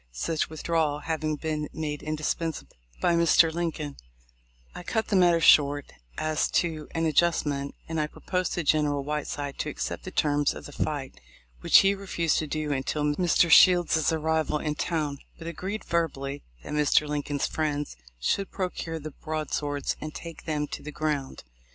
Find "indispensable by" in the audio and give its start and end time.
2.01-3.13